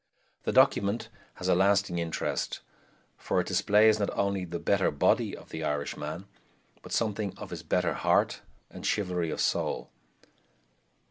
The 0.45 0.51
document 0.51 1.09
has 1.35 1.47
a 1.47 1.53
lasting 1.53 1.99
interest, 1.99 2.61
for 3.17 3.39
it 3.39 3.45
displays 3.45 3.99
not 3.99 4.09
only 4.17 4.45
the 4.45 4.57
"better 4.57 4.89
body" 4.89 5.37
of 5.37 5.49
the 5.49 5.63
Irishman, 5.63 6.25
but 6.81 6.91
something 6.91 7.37
of 7.37 7.51
his 7.51 7.61
better 7.61 7.93
heart 7.93 8.41
and 8.71 8.83
chivalry 8.83 9.29
of 9.29 9.39
soul. 9.39 9.91